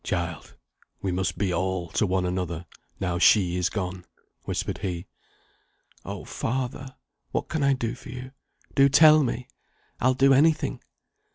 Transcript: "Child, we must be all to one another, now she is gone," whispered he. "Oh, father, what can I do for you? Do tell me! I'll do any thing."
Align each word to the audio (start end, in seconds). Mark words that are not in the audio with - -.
"Child, 0.03 0.55
we 1.03 1.11
must 1.11 1.37
be 1.37 1.53
all 1.53 1.87
to 1.89 2.07
one 2.07 2.25
another, 2.25 2.65
now 2.99 3.19
she 3.19 3.55
is 3.55 3.69
gone," 3.69 4.03
whispered 4.45 4.79
he. 4.79 5.05
"Oh, 6.03 6.25
father, 6.25 6.95
what 7.29 7.49
can 7.49 7.61
I 7.61 7.73
do 7.73 7.93
for 7.93 8.09
you? 8.09 8.31
Do 8.73 8.89
tell 8.89 9.21
me! 9.21 9.47
I'll 9.99 10.15
do 10.15 10.33
any 10.33 10.53
thing." 10.53 10.81